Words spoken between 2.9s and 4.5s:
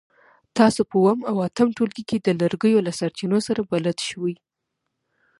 سرچینو سره بلد شوي.